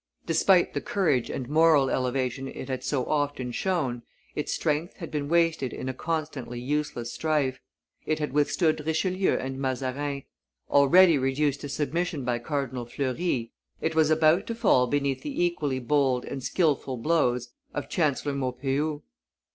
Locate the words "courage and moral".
0.81-1.91